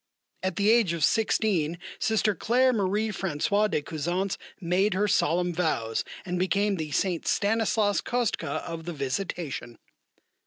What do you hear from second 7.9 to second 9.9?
Kostka of the Visitation.